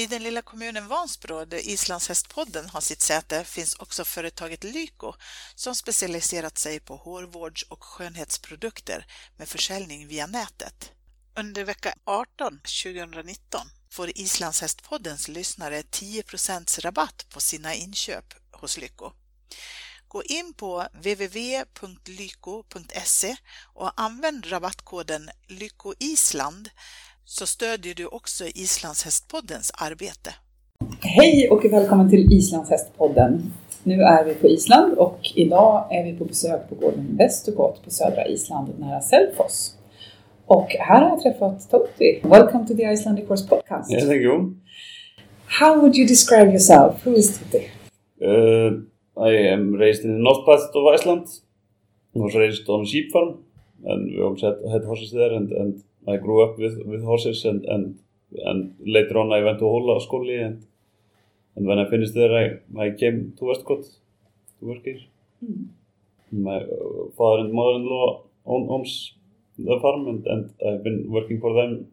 [0.00, 5.14] I den lilla kommunen Vansbro där Islandshästpodden har sitt säte finns också företaget Lyko
[5.54, 10.92] som specialiserat sig på hårvårds och skönhetsprodukter med försäljning via nätet.
[11.36, 19.12] Under vecka 18 2019 får Islandshästpoddens lyssnare 10% rabatt på sina inköp hos Lyko.
[20.08, 21.76] Gå in på www.lyko.se
[23.74, 26.70] och använd rabattkoden lykoisland
[27.30, 30.30] så stödjer du också Islandshästpoddens arbete.
[31.00, 33.52] Hej och välkommen till Islandshästpodden.
[33.82, 37.90] Nu är vi på Island och idag är vi på besök på gården Västerkåt på
[37.90, 39.76] södra Island nära Selfoss.
[40.46, 42.20] Och här har jag träffat Toti.
[42.22, 43.92] Welcome to the Icelandic Course podcast.
[43.92, 44.54] Yeah, thank you.
[45.46, 47.06] How would you describe yourself?
[47.06, 47.62] Who is Toti?
[48.22, 48.72] Uh,
[49.30, 51.26] I am raised in the north part of Iceland.
[52.14, 53.34] I was raised on a sheep farm
[53.84, 57.44] and we also had, had horses there and, and I grew up with, with horses
[57.44, 57.98] and, and
[58.48, 60.64] and later on I went to Hóla school and
[61.56, 62.44] and when I finished there I,
[62.86, 63.84] I came to Westcott
[64.58, 65.00] to work here.
[65.44, 65.66] Mm.
[66.32, 69.14] My uh, father and mother-in-law own, owns
[69.58, 71.88] the farm and, and I've been working for them.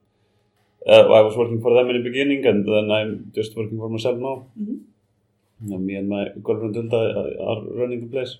[0.87, 3.89] Uh, I was working for them in the beginning and then I'm just working for
[3.89, 4.45] myself now.
[4.59, 4.79] Mhm.
[5.73, 7.01] And me and my girlfriend Hilda
[7.49, 8.37] are running the place.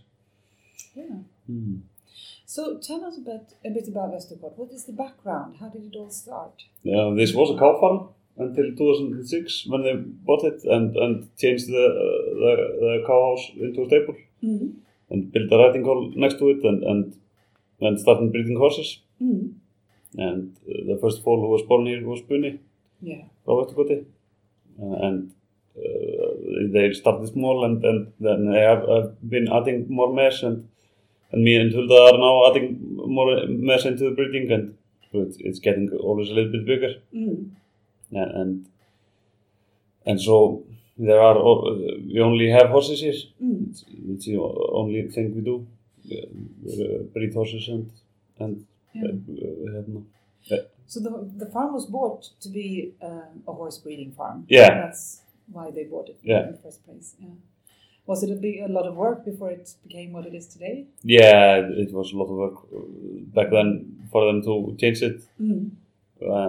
[0.95, 1.17] Yeah.
[1.49, 1.81] Mm.
[2.49, 4.53] So tell us a bit, a bit about Västerkåt.
[4.57, 5.57] What is the background?
[5.59, 6.53] How did it all start?
[6.83, 7.97] Yeah, this was a cow farm
[8.37, 9.95] until 2006 when they
[10.27, 11.85] bought it and, and changed the,
[12.41, 12.53] the,
[12.83, 14.73] the cow house into a stable Mm.
[15.09, 17.15] and built a riding hall next to it and, and,
[17.81, 19.01] and started breeding horses.
[19.19, 19.53] Mm.
[20.15, 22.59] And uh, the first foal who was born here was Bunny
[23.01, 23.23] Yeah.
[23.45, 24.05] frá Vesturgoti.
[24.79, 25.31] Uh, and
[25.75, 30.67] uh, they started small and, and then they have, have been adding more mares and,
[31.31, 32.77] and me and Hulda are now adding
[33.17, 34.77] more mares into the breeding and
[35.13, 36.93] it's, it's getting always a little bit bigger.
[37.13, 37.49] Mm.
[38.11, 38.65] and and,
[40.05, 40.63] and so
[40.97, 41.37] there are
[42.13, 43.13] we only have horses here.
[43.43, 43.69] Mm.
[43.69, 45.67] It's, it's the only thing we do.
[46.09, 47.91] Uh, breed horses and
[48.39, 49.03] and Yeah.
[49.03, 50.03] uh, hérna.
[50.87, 54.45] So the, the farm was bought to be um, a horse breeding farm.
[54.47, 54.69] Yeah.
[54.83, 56.45] That's why they bought it Yeah.
[56.45, 57.15] in the first place.
[57.19, 57.35] Yeah.
[58.07, 60.85] Was it a, big, a lot of work before it became what it is today?
[61.03, 62.79] yeah, it was a lot of work uh,
[63.35, 63.69] back then
[64.11, 65.69] for them to change it Mm.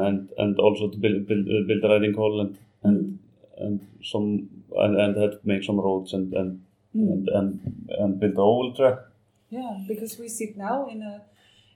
[0.06, 2.52] and and also to build build, uh, build a riding hall and
[2.84, 3.18] and
[3.64, 4.26] and some
[4.84, 6.50] and, and had to make some roads and and,
[6.96, 7.08] Mm.
[7.12, 7.50] and and
[8.02, 8.98] and build a oval track.
[9.50, 11.14] Yeah, because we sit now in a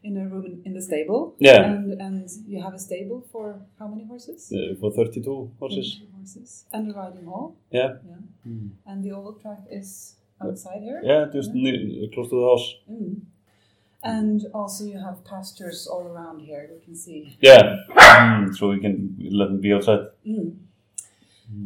[0.03, 1.35] in a room in, in the stable.
[1.39, 1.63] Yeah.
[1.65, 4.53] And and you have a stable for how many horses?
[4.53, 5.99] Uh, for 32 horses.
[5.99, 6.65] 22 horses.
[6.73, 7.57] And a riding hall.
[7.71, 7.95] Yeah.
[8.07, 8.21] Yeah.
[8.47, 8.71] Mm.
[8.87, 11.01] And the oval track is outside here.
[11.05, 11.73] Yeah, just Yeah.
[11.73, 12.75] ne- close to the house.
[12.91, 13.21] Mm.
[14.05, 16.69] And also you have pastures all around here.
[16.73, 17.37] We can see.
[17.41, 20.07] Yeah, mm, so we can let them be outside.
[20.27, 20.57] Mm.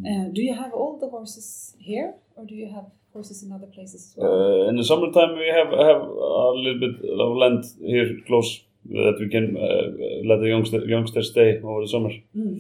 [0.04, 2.86] Uh, do you have all the horses here, or do you have
[3.16, 4.32] horses in other places as well?
[4.32, 7.62] Uh, in the summertime, we have have a little bit of land
[7.92, 8.50] here close
[8.88, 9.86] that we can uh,
[10.30, 12.12] let the youngster, youngsters stay over the summer.
[12.34, 12.54] Mm.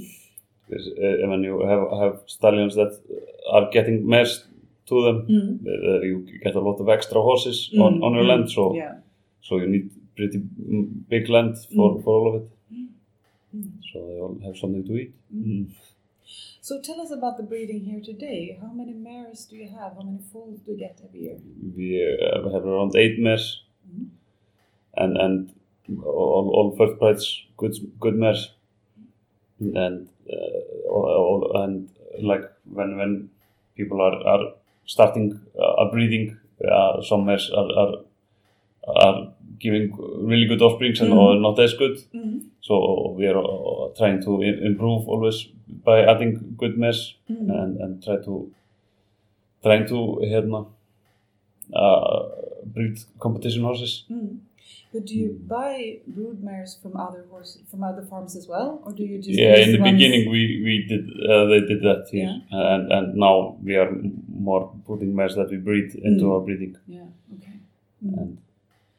[0.68, 2.92] Because, uh, when you have have stallions that
[3.54, 4.34] are getting mares
[4.88, 6.04] to them, Mm.
[6.10, 8.46] you get a lot of extra horses on, Mm, on your mm, land.
[8.56, 8.94] So yeah.
[9.46, 9.86] so you need
[10.16, 10.40] pretty
[11.14, 12.02] big land for, Mm.
[12.02, 12.48] for all of it.
[13.54, 13.68] Mm.
[13.92, 15.12] So they all have something to eat.
[16.26, 16.56] Mm.
[16.60, 18.58] So tell us about the breeding here today.
[18.60, 19.94] How many mares do you have?
[19.94, 21.38] How many foals do you get every year?
[21.76, 24.08] We uh, have around eight mares, Mhm.
[24.96, 25.52] and and
[26.04, 28.50] all, all first price good good mares,
[29.60, 31.04] and uh, all,
[31.54, 31.88] all, and
[32.20, 33.30] like when when
[33.76, 34.52] people are are
[34.86, 36.38] starting uh, are breeding,
[36.70, 37.94] uh, some mares are, are
[38.86, 39.92] are giving
[40.30, 41.18] really good offsprings and Mhm.
[41.18, 41.96] or not as good.
[42.14, 42.40] Mm.
[42.60, 45.48] So we are uh, trying to improve always
[45.84, 47.50] by adding good mares Mm.
[47.62, 48.50] and, and try to
[49.62, 50.66] trying to hérna
[51.74, 52.22] uh,
[52.64, 54.04] breed competition horses.
[54.10, 54.38] Mm.
[54.92, 55.48] But do you Mm.
[55.48, 59.38] buy brood mares from other horses from other farms as well, or do you just
[59.38, 63.56] Yeah, in the beginning we we did uh, they did that here, and and now
[63.64, 63.90] we are
[64.46, 66.32] more putting mares that we breed into Mm.
[66.32, 66.76] our breeding.
[66.88, 67.08] Yeah.
[67.36, 67.56] Okay.
[68.04, 68.18] Mm.
[68.20, 68.38] And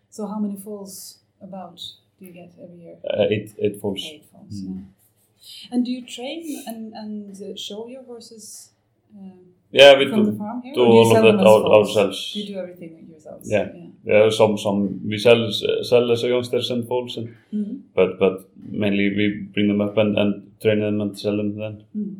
[0.09, 1.77] So how many foals about
[2.19, 2.95] do you get every year?
[3.09, 4.03] uh, eight eight foals.
[4.03, 4.61] Eight foals.
[4.61, 4.75] Mm.
[4.75, 5.71] Yeah.
[5.71, 8.71] And do you train and and uh, show your horses
[9.17, 9.39] um,
[9.71, 12.19] Yeah, we do, do or do you all of that our, ourselves.
[12.35, 13.49] You do everything yourselves.
[13.49, 13.67] Yeah.
[14.05, 14.29] Yeah.
[14.29, 15.51] Some some we sell
[15.83, 17.81] sell as youngsters and foals, and, Mm.
[17.93, 18.35] but but
[18.83, 20.31] mainly we bring them up and, and
[20.61, 22.15] train them and sell them then, Mm.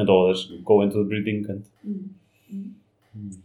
[0.00, 1.64] and others go into the breeding and.
[1.86, 2.08] Mm.
[3.16, 3.36] Mm.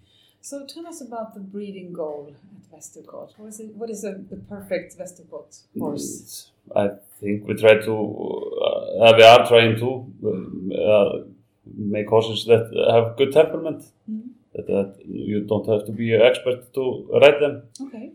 [0.41, 3.33] So tell us about the breeding goal at Västerkot.
[3.37, 3.75] What is it?
[3.75, 6.51] What is a, the perfect Västerkot horse?
[6.75, 6.89] I
[7.19, 7.93] think we try to,
[9.01, 10.05] uh, we are trying to,
[10.75, 11.23] uh,
[11.75, 13.85] make horses that have good temperament.
[14.09, 14.29] Mm.
[14.53, 17.63] That, that you don't have to be an expert to ride them.
[17.81, 18.11] Okay.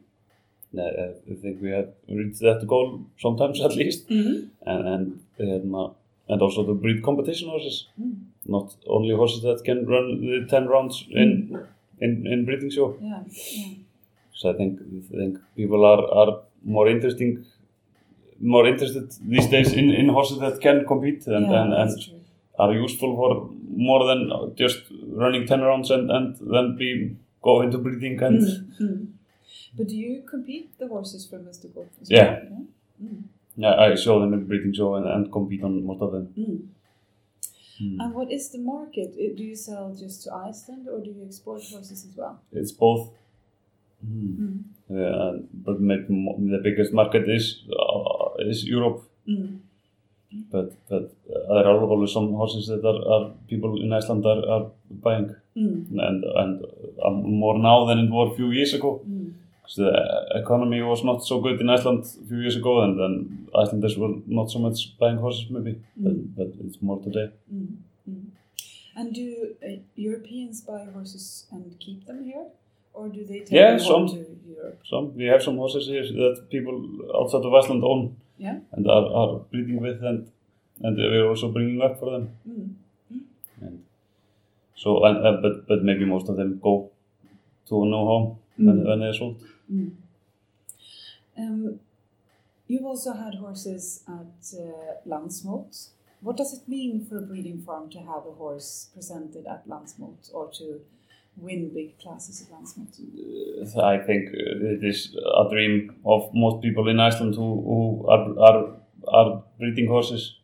[0.76, 0.82] Uh,
[1.30, 4.08] I think we have reached that goal sometimes at least.
[4.08, 4.48] Mm.
[4.66, 5.94] And and, hérna,
[6.28, 7.88] and also to breed competition horses.
[8.00, 8.24] Mm.
[8.46, 11.66] Not only horses that can run the 10 rounds in,
[12.00, 12.97] in, in breeding show.
[13.00, 13.23] Yeah.
[13.53, 13.75] yeah.
[14.35, 17.44] So I think I think people are, are more interesting
[18.41, 21.91] more interested these days in, in horses that can compete and, yeah, and, and
[22.59, 27.79] are useful for more than just running 10 rounds and, and then be go into
[27.79, 29.06] breeding and Mm, mm.
[29.75, 31.73] But do you compete the horses from Mr.
[31.75, 31.89] Gold?
[32.03, 32.41] Yeah.
[32.50, 32.67] well?
[33.03, 33.23] Mm.
[33.56, 36.35] yeah, I show them in breeding show and, and compete on most of them.
[37.80, 37.96] Mm.
[37.96, 38.04] Mm.
[38.04, 39.10] And what is the market?
[39.14, 42.40] Uh, Do you sell just to Iceland or do you export horses as well?
[42.52, 43.10] It's both.
[44.06, 44.62] Mm.
[44.88, 49.02] Yeah, but the biggest market is uh, is Europe.
[49.28, 49.58] Mm.
[50.50, 54.42] But but uh, there are always some horses that are, are people in Iceland are,
[54.48, 55.86] are buying, Mm.
[56.08, 56.64] and and
[57.04, 59.00] uh, more now than it was a few years ago.
[59.72, 59.76] Mm.
[59.76, 59.76] 'Cause
[60.32, 63.96] the economy was not so good in Iceland a few years ago, and then Icelanders
[63.98, 66.26] were not so much buying horses maybe, but, Mm.
[66.36, 67.28] but it's more today.
[67.52, 67.66] Mm.
[68.08, 68.24] Mm.
[68.96, 72.46] And do uh, Europeans buy horses and keep them here?
[72.94, 74.06] Or do they take Yeah, some.
[74.08, 74.16] to
[74.56, 74.78] Europe?
[74.84, 76.74] Some we have some horses here that people
[77.14, 78.58] outside of Iceland own Yeah.
[78.72, 80.26] and are, are breeding with, and
[80.84, 82.28] and we're also bringing up for them.
[82.48, 82.69] Mm.
[83.60, 83.78] And
[84.74, 86.90] so, and, uh, but but maybe most of them go
[87.69, 88.86] to a new home when, Mm.
[88.88, 89.36] when they're sold.
[89.70, 89.93] Mm.
[91.38, 91.81] Um,
[92.69, 95.88] you've also had horses at uh, Landsmot.
[96.20, 100.31] What does it mean for a breeding farm to have a horse presented at Landsmot
[100.32, 100.81] or to
[101.37, 103.00] win big classes at Landsmot?
[103.76, 108.06] Uh, I think uh, it is a dream of most people in Iceland who, who
[108.08, 108.76] are, are
[109.08, 110.37] are breeding horses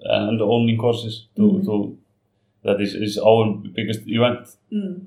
[0.00, 1.26] and owning horses.
[1.36, 1.64] To, Mhm.
[1.66, 1.98] to
[2.62, 5.00] that is, is our biggest event Mm.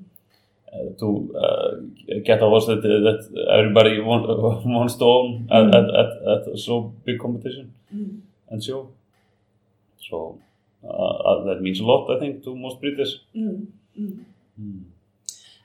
[0.72, 1.76] uh, to uh,
[2.24, 3.20] get horse that, that
[3.58, 4.26] everybody want,
[4.66, 5.74] wants to own at, Mhm.
[5.78, 8.20] at, at, at so big competition Mm.
[8.50, 8.88] and show.
[10.08, 10.38] So
[10.84, 13.20] uh, uh, that means a lot, I think, to most breeders.
[13.34, 13.66] Mm.
[13.98, 14.82] Mm.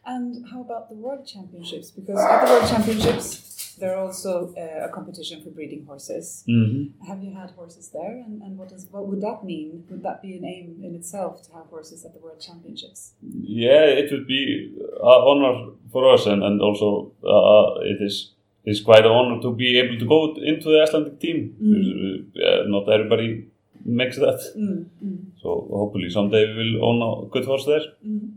[0.06, 1.92] And how about the World Championships?
[1.92, 6.44] Because at the World Championships, there are also uh, a competition for breeding horses.
[6.48, 7.06] Mm-hmm.
[7.06, 9.84] Have you had horses there, and, and what does what would that mean?
[9.90, 13.14] Would that be an aim in itself to have horses at the World Championships?
[13.22, 18.32] Yeah, it would be an honor for us, and, and also uh, it is
[18.66, 21.56] is quite an honor to be able to go into the Icelandic team.
[21.62, 22.36] Mm.
[22.36, 23.48] Uh, not everybody
[23.86, 28.32] makes that, Mm, mm, so hopefully someday we will own a good horse there, mm.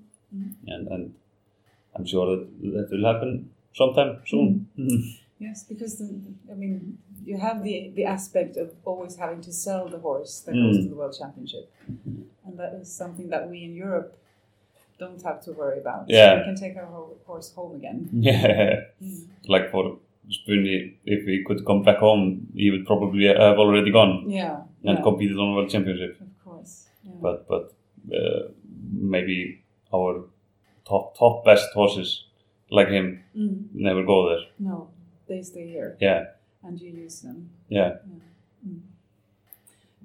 [0.67, 1.14] and, and
[1.94, 2.43] I'm sure that
[2.75, 4.69] that will happen sometime soon.
[5.38, 6.08] Yes, because the,
[6.50, 10.55] I mean, you have the the aspect of always having to sell the horse that
[10.55, 10.62] Mm.
[10.64, 11.70] goes to the World Championship,
[12.44, 14.11] and that is something that we in Europe
[14.99, 16.05] don't have to worry about.
[16.08, 16.38] Yeah.
[16.38, 18.08] we can take our ho- horse home again.
[18.12, 19.26] yeah, Mm.
[19.46, 19.99] like for
[20.37, 24.99] Spunni, if he could come back home, he would probably have already gone Yeah, and
[24.99, 26.20] yeah, competed on World Championship.
[26.20, 26.88] of course.
[27.05, 27.12] Yeah.
[27.23, 27.64] but but
[28.19, 28.49] uh,
[29.14, 29.62] maybe
[29.94, 30.25] our
[30.85, 32.25] top top best horses
[32.70, 33.06] like him
[33.37, 34.45] Mm, never go there.
[34.59, 34.88] no,
[35.28, 36.25] they stay here, Yeah,
[36.62, 37.50] and you use them.
[37.68, 37.97] yeah.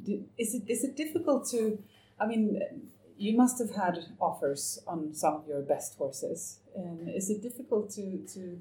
[0.05, 1.77] Do- Is it is it difficult to?
[2.19, 2.61] I mean,
[3.17, 6.59] you must have had offers on some of your best horses.
[6.75, 8.59] And is it difficult to to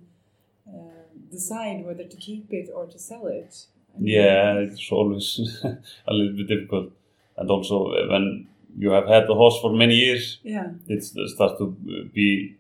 [0.69, 3.67] uh, decide whether to keep it or to sell it?
[3.95, 5.39] I mean, Yeah, it's always
[6.09, 6.93] a little bit difficult,
[7.37, 8.47] and also when
[8.79, 10.71] you have had the horse for many years, Yeah.
[10.89, 11.67] it starts to
[12.15, 12.57] be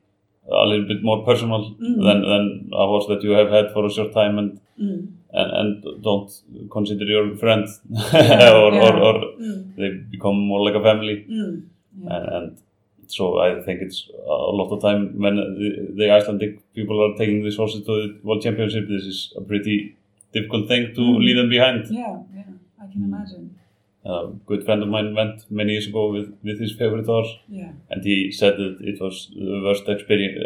[0.50, 2.02] a little bit more personal Mhm.
[2.06, 5.06] than, than a horse that you have had for a short time and Mm.
[5.40, 6.30] and, and don't
[6.70, 7.66] consider your friend
[8.12, 8.82] Yeah, or, yeah.
[8.86, 9.76] or or Mm.
[9.76, 11.16] they become more like a family.
[11.30, 11.62] Mm.
[12.02, 12.16] Yeah.
[12.16, 12.56] and, and
[13.06, 15.68] so I think it's a lot of time when the,
[15.98, 18.88] the Icelandic people are taking these horses to the World Championship.
[18.88, 19.76] This is a pretty
[20.32, 21.18] difficult thing to Mm.
[21.26, 21.84] leave them behind.
[21.90, 22.50] yeah, yeah,
[22.82, 23.10] I can Mm.
[23.12, 23.44] imagine.
[24.04, 27.70] A good friend of mine went many years ago with, with his favorite horse, Yeah.
[27.90, 30.38] and he said that it was the worst experience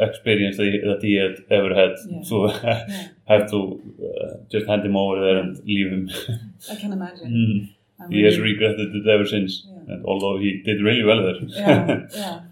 [0.00, 0.64] experience that
[1.02, 1.92] he, he had ever had.
[2.08, 2.22] Yeah.
[2.22, 3.08] So Yeah.
[3.26, 3.58] have to
[4.02, 6.10] uh, just hand him over there and leave him.
[6.70, 7.28] I can imagine.
[7.30, 7.74] Mm.
[8.04, 11.36] And he when has regretted it ever since, and although he did really well there.
[11.42, 12.40] yeah, yeah.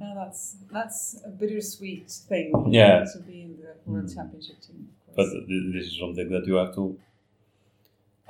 [0.00, 2.52] Yeah, that's that's a bittersweet thing.
[2.72, 3.04] Yeah.
[3.12, 4.14] To be in the World Mm.
[4.14, 4.88] Championship team.
[5.14, 5.26] But
[5.74, 6.98] this is something that you have to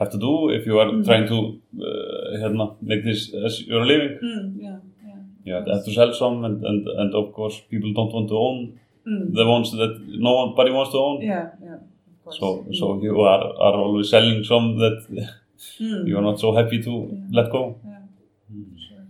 [0.01, 1.05] have to do if you are Mm.
[1.09, 1.39] trying to
[1.87, 4.13] uh, hérna, make this as your living.
[4.23, 4.79] Mm, yeah,
[5.09, 5.21] yeah.
[5.47, 8.29] You have to, have to sell some, and, and, and of course, people don't want
[8.29, 8.59] to own
[9.07, 9.35] Mm.
[9.39, 9.93] the ones that
[10.29, 11.17] nobody wants to own.
[11.23, 11.75] Yeah, yeah.
[11.75, 12.39] Of course.
[12.41, 12.49] So,
[12.81, 14.97] so you are, are always selling some that
[15.81, 16.07] Mm.
[16.09, 17.39] you are not so happy to Yeah.
[17.39, 17.63] let go.
[17.85, 18.03] Yeah,
[18.53, 18.79] Mm.
[18.85, 19.05] sure.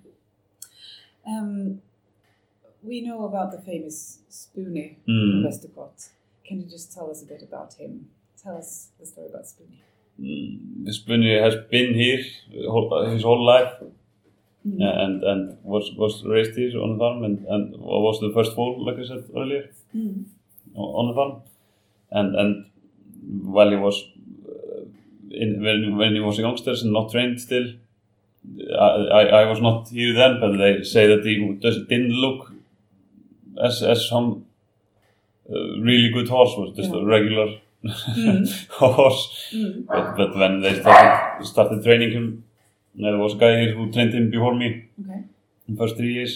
[1.32, 1.80] Um,
[2.82, 3.96] we know about the famous
[4.30, 5.30] Spoonie Mm.
[5.30, 5.98] from Västerkott.
[6.46, 7.92] Can you just tell us a bit about him?
[8.42, 9.78] Tell us the story about Spoonie.
[10.18, 12.20] Mm, Spunni has been here
[12.68, 13.72] whole- his whole life
[14.66, 14.80] Mm.
[14.86, 18.52] uh, and and was was raised here on the farm and and was the first
[18.54, 19.64] foal like I said earlier
[19.96, 20.24] Mm.
[20.76, 21.32] o- on the farm
[22.10, 22.50] and and
[23.54, 23.96] while he was
[24.50, 24.82] uh,
[25.42, 27.66] in when when he was a youngster and not trained still
[28.86, 28.88] I,
[29.20, 31.34] I, I was not here then but they say that he
[31.66, 32.52] just didn't look
[33.66, 34.28] as as some
[35.50, 37.00] uh, really good horse was just Yeah.
[37.00, 37.48] a regular.
[38.70, 39.86] horse Mm.
[39.86, 42.44] but, but when they started, started training him,
[42.94, 45.20] there was a guy here who trained him before me Okay.
[45.68, 46.32] in the first three years.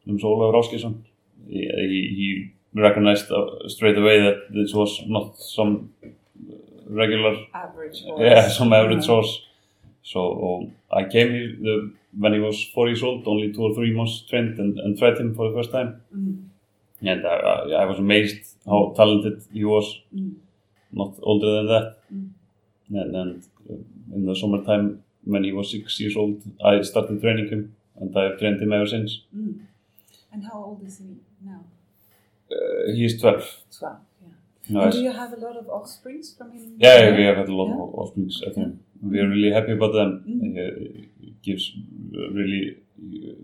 [0.00, 0.94] His name was Ólafur Áskilsson.
[1.48, 5.90] He, he, he recognized uh, straight away that this was not some
[6.88, 8.20] regular, Average horse.
[8.20, 9.14] yeah, some average Yeah.
[9.14, 9.42] horse.
[10.02, 10.20] So
[10.62, 13.94] um, I came here the, when he was four years old, only two or three
[13.94, 16.00] months trained, and, and tried him for the first time.
[16.14, 16.44] Mm.
[17.02, 19.86] And I, I, I was amazed how talented he was.
[20.14, 20.34] Mm.
[20.92, 21.96] Not older than that.
[22.12, 22.28] Mm.
[22.90, 27.48] And, and uh, in the summertime, when he was six years old, I started training
[27.48, 29.22] him, and I've trained him ever since.
[29.36, 29.60] Mm.
[30.32, 31.60] And how old is he now?
[32.50, 33.56] Uh, he is 12.
[33.78, 34.28] 12, yeah.
[34.68, 36.74] No, and do you have a lot of offsprings from him?
[36.78, 37.82] yeah, we have had a lot Yeah.
[37.82, 38.80] of offsprings at him.
[39.02, 40.24] We are really happy about them.
[40.28, 40.40] Mm.
[40.42, 41.72] He, he gives
[42.10, 42.78] really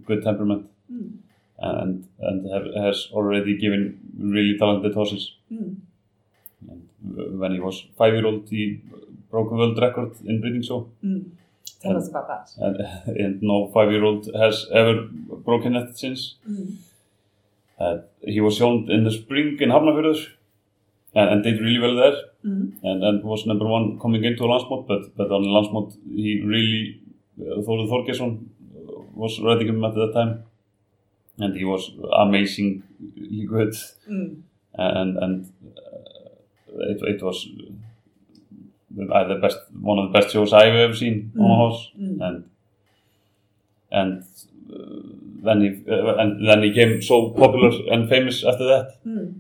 [0.07, 1.19] good temperament Mm.
[1.59, 5.35] and and have, has already given really talented horses.
[7.03, 8.81] When he was five year old, he
[9.31, 10.89] broke a world record in breeding show.
[11.05, 11.25] Mm.
[11.83, 12.47] Tell And- us about that.
[12.59, 12.77] and,
[13.25, 15.07] and no five-year-old has ever
[15.45, 16.35] broken it since.
[16.49, 16.77] Mm.
[17.79, 20.27] Uh, he was shown in the spring in Hafnarfjörður
[21.15, 22.73] and, and did really well there Mm.
[22.85, 26.41] and, and was number one coming into a landsmót but, but on the landsmót he
[26.41, 27.01] really,
[27.41, 30.45] uh, Þórður Þorgesson uh, was riding him at that time
[31.41, 31.91] and he was
[32.25, 33.75] amazingly good
[34.09, 34.43] Mm.
[34.75, 36.18] and, and uh,
[36.75, 37.49] it, it was
[39.01, 41.57] uh, the best, one of the best shows I've ever seen on a Mm.
[41.57, 42.21] horse Mm.
[42.27, 42.45] and
[43.91, 44.23] and
[44.73, 45.03] uh,
[45.45, 49.35] then he uh, and then he came so popular and famous after that, Mm.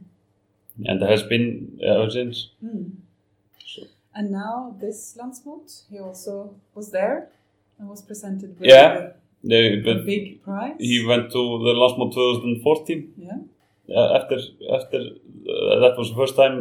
[0.86, 2.50] and has been ever since.
[2.64, 2.90] Mm.
[3.66, 3.82] So,
[4.14, 7.28] And now this Landsmot, he also was there
[7.78, 9.10] and was presented with Yeah,
[9.44, 10.76] a but big prize.
[10.80, 13.12] he went to the month 2014.
[13.18, 13.38] yeah.
[13.90, 14.36] Uh, after
[14.78, 16.56] after uh, that was the first time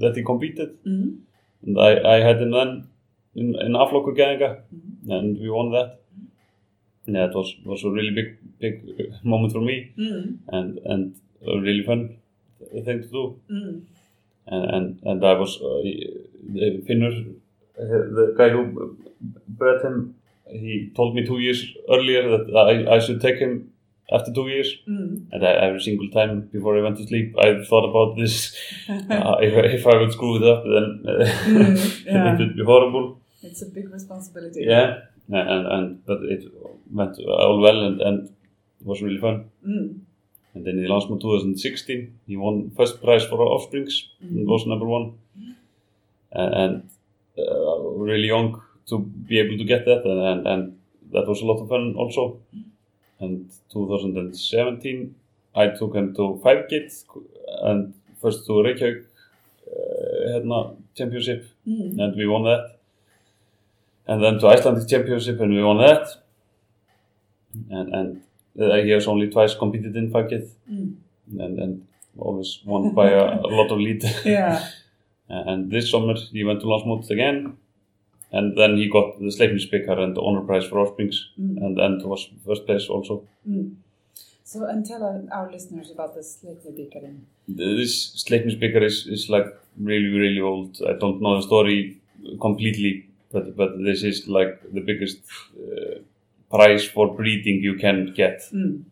[0.00, 1.18] that he competed, Mm.
[1.66, 2.70] and I, I had him then
[3.34, 5.10] in in Aflokurgæðinga, Mhm.
[5.18, 5.90] and we won that.
[7.06, 8.28] Yeah, it was was a really big
[8.60, 8.74] big
[9.24, 10.38] moment for me, Mm.
[10.48, 11.14] and and
[11.46, 12.00] a really fun
[12.86, 13.24] thing to do.
[13.50, 13.80] Mm.
[14.54, 15.82] and and, and I was uh,
[16.86, 17.12] Finnur,
[17.78, 18.62] uh, the guy who
[19.58, 20.14] bred him.
[20.50, 21.60] He told me two years
[21.94, 23.52] earlier that I, I should take him
[24.10, 25.26] after two years, Mm.
[25.32, 28.56] and I, every single time before I went to sleep, I thought about this.
[28.88, 32.34] uh, if, if I would screw it up, then uh, Mm, yeah.
[32.34, 33.20] it would be horrible.
[33.42, 34.64] It's a big responsibility.
[34.66, 35.00] Yeah,
[35.30, 36.42] and and but it
[36.92, 38.18] went all well, and and
[38.80, 39.44] it was really fun.
[39.66, 40.00] Mm.
[40.54, 44.86] And then in the Landsmót 2016, he won first prize for offsprings and was number
[44.86, 45.12] one.
[46.32, 46.90] And, and
[47.38, 50.78] uh, really young to be able to get that, and, and, and
[51.12, 52.40] that was a lot of fun also.
[53.20, 55.14] And 2017,
[55.54, 56.92] I took him to Five Gate
[57.62, 59.04] and first to Reykjavík
[59.66, 61.98] uh, hérna, championship, Mm.
[62.00, 62.78] and we won that.
[64.06, 66.06] And then to Icelandic championship, and we won that.
[67.70, 68.22] And and
[68.60, 70.94] uh, he has only twice competed in Five Gate Mm.
[71.38, 71.86] and, and
[72.18, 74.02] always won by a, a lot of lead.
[74.24, 74.64] Yeah.
[75.28, 77.56] and this summer he went to Landsmót again,
[78.32, 81.56] and then he got the Sleipnisbikar and the honor prize for offsprings, Mm.
[81.64, 83.22] and and was first place also.
[83.48, 83.74] Mm.
[84.44, 87.16] So, and tell our, our listeners about the Sleipnibikarin.
[87.48, 87.92] This
[88.24, 89.46] Sleipnisbikar is, is like
[89.90, 90.80] really really old.
[90.88, 91.98] I don't know the story
[92.40, 95.18] completely, but but this is like the biggest
[95.60, 96.00] uh,
[96.50, 98.40] prize for breeding you can get.
[98.52, 98.84] Mm.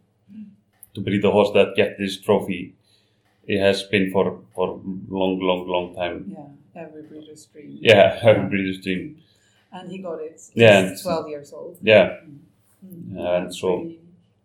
[0.94, 2.74] To breed a horse that get this trophy,
[3.46, 6.32] it has been for for long long long time.
[6.36, 7.78] Yeah, every breeder's dream.
[7.80, 8.48] Yeah, every Yeah.
[8.48, 9.16] breeder's dream.
[9.76, 10.40] And he got it.
[10.54, 11.76] Yeah, He's 12 years old.
[11.82, 12.06] Yeah,
[12.84, 13.16] Mm.
[13.16, 13.98] and That's so- really-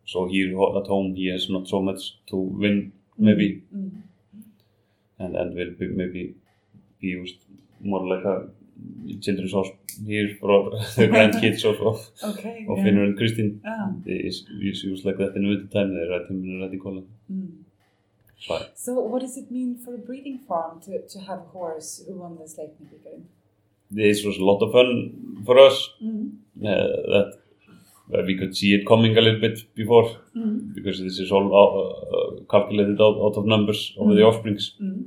[0.06, 3.92] so here at home he has not so much to win maybe, Mm.
[5.20, 6.24] and and will be, maybe
[7.00, 7.38] be used
[7.82, 8.50] more like a
[9.24, 9.70] children's horse
[10.06, 11.98] here for the grandkids of of,
[12.32, 12.66] Okay.
[12.70, 12.84] of yeah.
[12.84, 13.50] Finnur and Kristín.
[13.66, 13.94] Ah.
[14.06, 14.38] Is
[14.70, 15.90] is used like that in winter time.
[15.96, 17.04] They ride him in a collar.
[17.32, 17.52] Mm.
[18.46, 21.90] So So, what does it mean for a breeding farm to, to have a horse
[22.08, 23.22] who won the Sleipnibikarin?
[23.92, 24.90] This was a lot of fun
[25.46, 25.90] for us.
[26.04, 26.32] Mm.
[26.62, 26.66] Uh,
[27.14, 27.30] that
[28.14, 30.74] uh, we could see it coming a little bit before Mm.
[30.76, 34.28] because this is all uh, uh, calculated out, out of numbers over the Mm.
[34.30, 34.74] offsprings.
[34.82, 35.06] Mm.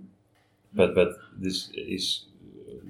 [0.75, 1.11] But but
[1.45, 2.27] this is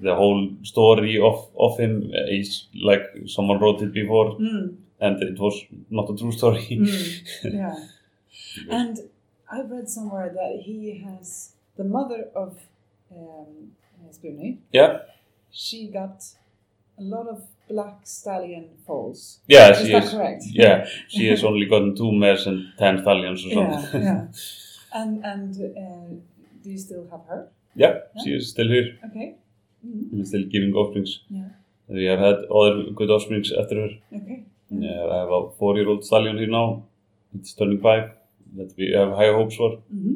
[0.01, 4.75] the whole story of of him is like someone wrote it before, Mm.
[4.99, 5.55] and it was
[5.89, 6.65] not a true story.
[6.69, 6.87] Mm.
[7.61, 7.75] yeah.
[8.69, 8.97] And
[9.51, 12.57] I read somewhere that he has the mother of
[13.11, 13.71] um,
[14.11, 14.57] Spoonie.
[14.73, 14.99] yeah,
[15.55, 16.23] She got
[16.99, 19.39] a lot of black stallion foals.
[19.47, 20.11] yeah, Is she that is.
[20.11, 20.43] correct?
[20.51, 24.03] Yeah, she has only gotten two mares and ten stallions or Yeah, something.
[24.03, 24.27] yeah.
[24.99, 25.51] And and
[25.83, 26.07] uh,
[26.63, 27.39] do you still have her?
[27.75, 27.93] Yeah,
[28.23, 28.87] she is still here.
[29.07, 29.35] Okay.
[29.85, 30.11] Mm.
[30.13, 31.19] and still giving offsprings.
[31.29, 31.49] Yeah.
[31.87, 33.89] We have had other good offsprings after her.
[34.19, 34.43] Okay.
[34.69, 36.83] Yeah, I have a four-year-old stallion here now.
[37.37, 38.05] It's turning five.
[38.55, 39.69] That we have high hopes for.
[39.93, 40.15] Mm-hmm.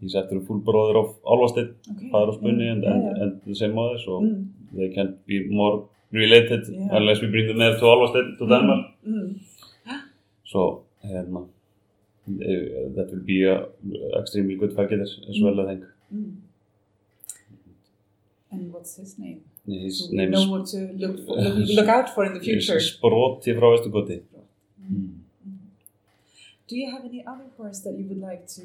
[0.00, 2.08] He's after a full brother of Alvasteinn, Okay.
[2.10, 3.22] father of Spunni, and, Yeah, and, yeah.
[3.22, 4.46] and the same mother, so Mm.
[4.78, 5.74] they can't be more
[6.22, 6.96] related Yeah.
[6.98, 8.84] unless we bring them there to Alvasteinn, to Denmark.
[9.08, 9.30] Mm.
[10.52, 10.60] So,
[11.04, 11.46] um, uh,
[12.96, 13.56] that will be a
[14.20, 15.84] extremely good fighter as well, I think.
[16.14, 16.32] Mm.
[18.52, 19.40] And what's his name?
[19.66, 22.40] His So name know is what to look, for, look, look out for in the
[22.48, 22.78] future.
[22.88, 24.18] Sproti frá Vesturgoti.
[24.92, 25.08] Mm.
[26.68, 28.62] Do you have any other horse that you would like to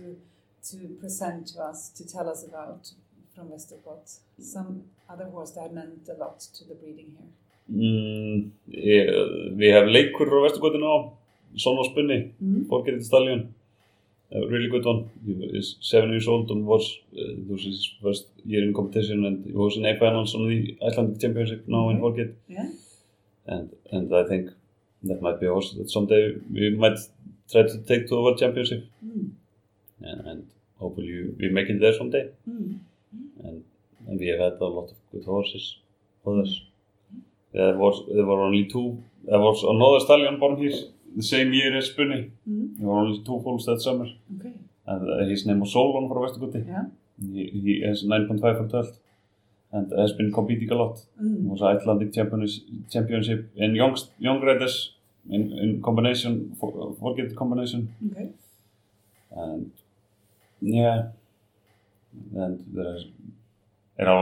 [0.69, 2.91] to present to us to tell us about
[3.35, 4.19] from Westerport?
[4.39, 7.29] Some other horse that meant a lot to the breeding here.
[7.71, 11.13] Mm, yeah, we have Leikur frá Vesturgoti now,
[11.55, 12.67] son of Spunni, Mm.
[12.67, 13.53] Forgetted Stallion.
[14.33, 15.09] A really good one.
[15.25, 19.45] He is seven years old and was, uh, was his first year in competition and
[19.45, 22.23] he was in A finals on the Icelandic Championship now in Okay.
[22.23, 22.35] Forget.
[22.47, 22.69] Yeah.
[23.45, 24.51] And, and I think
[25.03, 26.97] that might be a horse that someday we might
[27.51, 28.85] try to take to the World Championship.
[29.05, 29.31] Mm.
[30.03, 32.29] And, and hopefully we make it there someday.
[32.49, 32.79] Mm.
[33.43, 33.63] And,
[34.07, 35.77] and we have had a lot of good horses
[36.25, 36.61] others.
[37.53, 39.03] There was there were only two.
[39.25, 40.77] There was another stallion born here
[41.15, 42.31] the same year as Spunni.
[42.49, 42.77] Mm.
[42.77, 44.07] There were only two foals that summer,
[44.39, 44.53] Okay.
[44.87, 46.65] and uh, his name was Solon from Vesturgoti.
[46.67, 46.85] Yeah.
[47.21, 48.87] He, he has 9.5 from 12,
[49.73, 50.95] and has been competing a lot.
[51.21, 51.43] Mm.
[51.49, 54.93] was Icelandic championship, championship in young young riders
[55.29, 58.29] in, in combination for forget combination, Okay.
[59.35, 59.71] and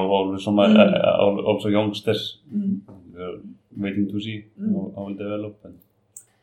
[0.09, 0.77] always some uh, Mm.
[0.79, 2.37] uh, also youngsters.
[3.77, 4.73] Waiting to see Mm.
[4.95, 5.55] how, it will develop.
[5.65, 5.79] And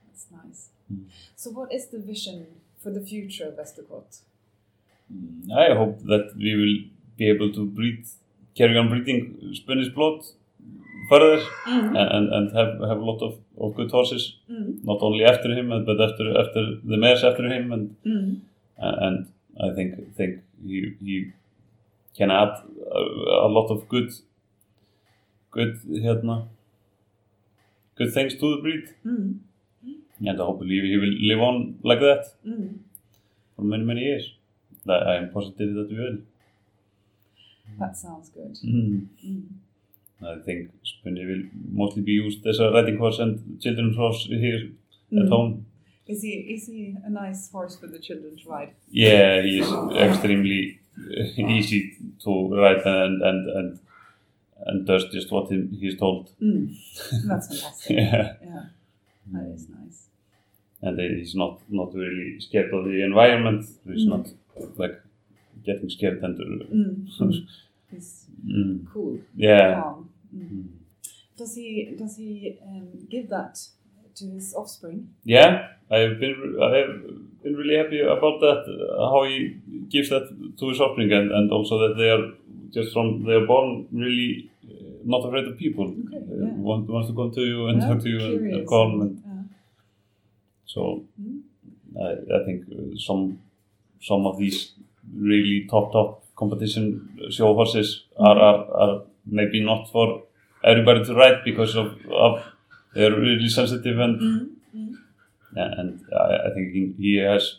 [0.07, 0.71] That's nice.
[0.93, 1.05] Mm.
[1.37, 2.47] So, what is the vision
[2.83, 4.11] for the future of Westerport?
[5.13, 6.79] mm, I hope that we will
[7.19, 8.05] be able to breed,
[8.55, 9.21] carry on breeding
[9.55, 10.21] Spanish blood
[11.11, 11.97] further Mm.
[12.17, 14.85] and, and have, have a lot of, of good horses, Mm.
[14.85, 17.73] not only after him, but after after the mares after him.
[17.73, 18.41] And Mm.
[18.79, 19.27] and
[19.61, 21.33] I think think he, he
[22.17, 22.53] can add
[22.93, 23.01] a,
[23.47, 24.11] a lot of good
[25.51, 26.47] good hérna,
[27.97, 28.85] good things to the breed.
[29.05, 29.39] Mm.
[30.27, 32.79] And hopefully he will live on like that Mm.
[33.55, 34.33] for many, many years.
[34.87, 36.19] That I am positive that we will.
[37.79, 38.57] That sounds good.
[38.65, 39.07] Mm.
[39.27, 39.43] Mm.
[40.23, 44.71] I think Spunni will mostly be used as a riding horse and children's horse here
[45.13, 45.29] at Mm.
[45.29, 45.67] home.
[46.07, 48.73] Is he is he a nice horse for the children to ride?
[48.91, 53.79] Yeah, he is extremely uh, easy to ride and and and,
[54.67, 56.31] and does just what he, he's told.
[56.41, 56.77] Mm.
[57.27, 57.97] That's fantastic.
[57.97, 58.65] Yeah, Yeah,
[59.33, 60.07] that is nice.
[60.83, 63.67] and he's not not really scared of the environment.
[63.85, 64.09] He's Mm.
[64.09, 64.27] not
[64.79, 65.01] like
[65.65, 66.41] getting scared and.
[66.41, 67.09] uh, Mm.
[67.21, 67.47] Mm.
[67.91, 68.87] He's Mm.
[68.93, 69.95] cool, Yeah.
[70.35, 70.69] Mm.
[71.37, 73.55] Does he does he um, give that
[74.17, 75.09] to his offspring?
[75.25, 78.61] Yeah, I've been I've been really happy about that.
[78.67, 79.57] uh, how he
[79.89, 82.33] gives that to his offspring, and, and also that they are
[82.71, 85.87] just from they are born really uh, not afraid of people.
[85.87, 86.53] Okay, Uh, yeah.
[86.69, 89.01] want wants to come to you and talk to you and, and calm.
[89.03, 89.43] And yeah.
[90.65, 91.41] so Mm.
[91.97, 93.39] I, I think uh, some
[94.01, 94.73] some of these
[95.15, 96.85] really top top competition
[97.31, 100.23] show horses are, are, are maybe not for
[100.65, 102.43] everybody to ride because of, of
[102.95, 104.49] they're really sensitive and Mm.
[105.57, 107.57] And I, I think he, has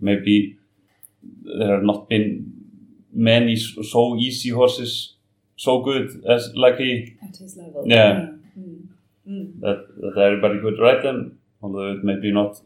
[0.00, 0.56] maybe
[1.44, 2.52] there have not been
[3.12, 5.14] many so easy horses
[5.56, 7.82] so good as like he At his level.
[7.86, 8.28] Yeah.
[8.58, 8.82] Mm.
[9.28, 9.60] Mm.
[9.60, 12.60] that, that everybody could ride them although it may be not,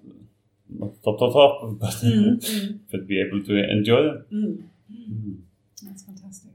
[0.69, 2.39] not top top top but Mm.
[2.41, 2.79] Mm.
[2.91, 4.63] but be able to enjoy them Mm.
[4.93, 5.37] mm.
[5.83, 6.51] That's fantastic.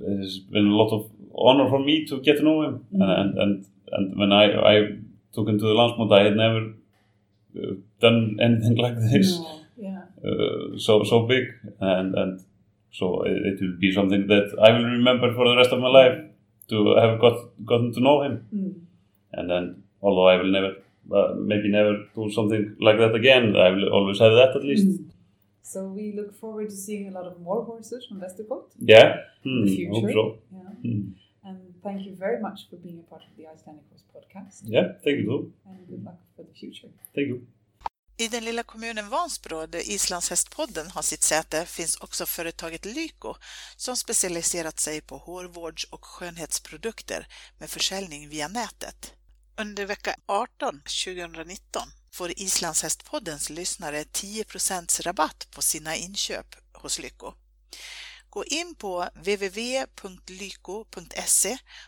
[0.00, 3.02] it has been a lot of honor for me to get to know him Mm.
[3.20, 4.74] and, and and when I, I
[5.36, 6.60] took him to the Landsmót I had never
[7.60, 9.52] uh, done anything like this No.
[9.88, 10.02] Yeah.
[10.28, 11.44] uh, so so big
[11.80, 12.32] and and
[12.98, 15.92] so it, it will be something that I will remember for the rest of my
[16.00, 16.16] life
[16.70, 17.36] to have got
[17.70, 18.72] gotten to know him Mm.
[19.38, 19.64] and then
[20.02, 20.70] although I will never
[21.14, 23.44] but maybe never do something like that again.
[23.66, 24.88] I will always have that at least.
[24.88, 25.04] Mm.
[25.72, 28.64] So we look forward to seeing a lot of more horses from Västerkot.
[28.92, 29.08] Yeah,
[29.44, 30.12] in the Hmm, I hope future.
[30.18, 30.24] so.
[30.56, 30.72] Yeah.
[30.82, 31.02] Hmm.
[31.86, 34.62] Thank you very much for being a part of the Icelandic Horse podcast.
[34.64, 35.52] Yeah, thank you.
[35.66, 36.88] And good luck for the future.
[37.14, 37.46] Thank you.
[38.18, 43.34] I den lilla kommunen Vansbro, där Islandshästpodden har sitt säte, finns också företaget Lyko
[43.76, 47.26] som specialiserat sig på hårvårds och skönhetsprodukter
[47.58, 49.14] med försäljning via nätet.
[49.60, 54.44] Under vecka 18 2019 får Islandshästpoddens lyssnare 10
[55.04, 57.34] rabatt på sina inköp hos Lyko.
[58.36, 59.88] Gå in på www.lyko.se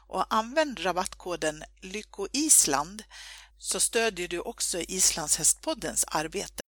[0.06, 3.02] och använd rabattkoden lykoisland
[3.58, 6.62] så stödjer du också Islandshästpoddens arbete.